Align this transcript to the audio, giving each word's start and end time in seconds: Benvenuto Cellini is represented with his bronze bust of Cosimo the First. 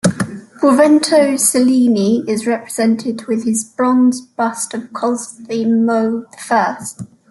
Benvenuto 0.59 1.37
Cellini 1.37 2.27
is 2.27 2.47
represented 2.47 3.27
with 3.27 3.45
his 3.45 3.63
bronze 3.63 4.19
bust 4.19 4.73
of 4.73 4.91
Cosimo 4.93 6.21
the 6.21 6.37
First. 6.39 7.03